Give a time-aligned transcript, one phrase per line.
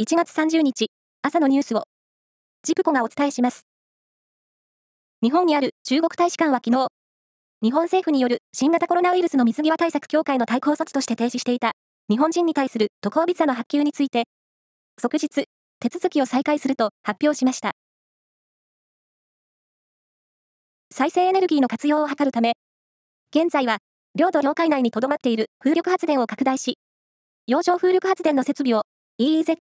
[0.00, 0.86] 1月30日、
[1.20, 1.82] 朝のニュースを、
[2.62, 3.66] ジプコがお伝えします。
[5.22, 6.88] 日本にある中国大使館は昨日、
[7.60, 11.72] 日本政府による新型コロナウイルスの水際対策協会の対抗措置として停止していた
[12.08, 14.24] 日本人に対する渡航ビザの発給について、
[14.98, 15.28] 即日、
[15.80, 17.72] 手続きを再開すると発表しました。
[20.90, 22.54] 再生エネルギーの活用を図るため、
[23.36, 23.80] 現在は
[24.14, 26.78] 領土領海内にとどまっている風力発電を拡大し、
[27.46, 28.84] 洋上風力発電の設備を
[29.20, 29.56] EEZ、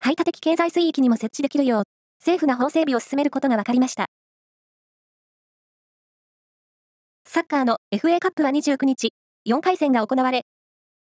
[0.00, 1.82] 排他的経済水域にも設置できるよう、
[2.20, 4.06] 政府が法整備を進めることが分かりました。
[7.26, 9.12] サッカーの FA カップは29日、
[9.46, 10.42] 4回戦が行われ、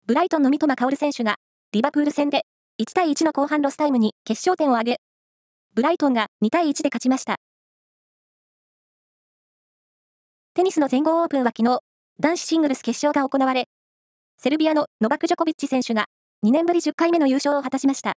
[0.05, 1.36] ブライトンの三笘薫選手が、
[1.73, 2.45] リバプール戦で、
[2.81, 4.98] 1対1の後半ロスタイムに決勝点を挙げ、
[5.73, 7.36] ブライトンが2対1で勝ちました。
[10.54, 11.80] テニスの全豪オープンは昨日、
[12.20, 13.67] 男子シングルス決勝が行われ、
[14.38, 16.06] セルビアのノバク・ジョコビッチ選手が
[16.45, 18.14] 2年ぶり10回目の優勝を果たしました。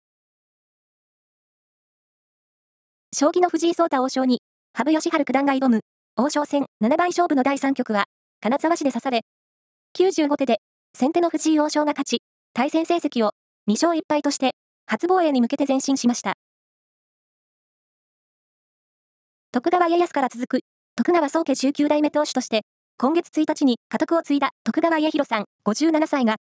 [3.18, 4.42] 将棋の藤井聡太王将に、
[4.74, 5.80] 羽生善治九段が挑む、
[6.18, 8.06] 王将戦七番勝負の第3局は、
[8.42, 9.22] 金沢市で指され、
[9.98, 10.60] 95手で、
[10.94, 12.18] 先手の藤井王将が勝ち、
[12.54, 13.32] 対戦成績を
[13.68, 14.52] 2勝1敗として、
[14.86, 16.36] 初防衛に向けて前進しました。
[19.52, 20.60] 徳川家康から続く、
[20.96, 22.62] 徳川宗家19代目当主として、
[23.00, 26.36] 今月1日に家督を継いだ徳川家広さん57歳が、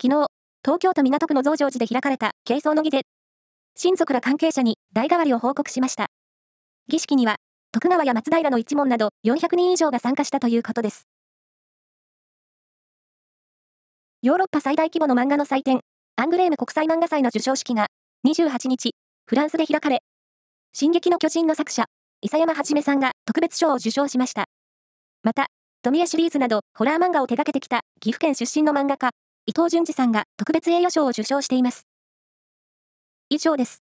[0.00, 0.26] 昨日、
[0.64, 3.02] 東京都港区の増上寺で開かれた敬葬の儀で、
[3.78, 6.06] 親族ら関係者に代替わりを報告しました。
[6.88, 7.36] 儀式には、
[7.72, 11.06] 徳川や松平の一門など400人以上が参加したということです。
[14.22, 15.80] ヨーロッパ最大規模の漫画の祭典、
[16.16, 17.88] アングレーム国際漫画祭の授賞式が
[18.26, 18.92] 28日、
[19.26, 20.00] フランスで開かれ、
[20.72, 21.84] 進撃の巨人の作者、
[22.22, 24.46] 伊佐山はじめさんが特別賞を受賞しました。
[25.22, 25.48] また、
[25.82, 29.10] 富江シリーズなどホラー漫画を手掛けてきた岐阜県出身の漫画家、
[29.46, 31.86] 伊藤淳二さんが特別栄誉賞を受賞しています。
[33.30, 33.85] 以上です。